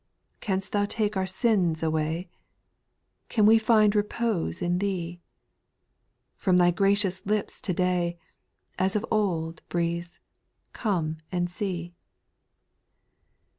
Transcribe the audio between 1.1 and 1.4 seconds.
our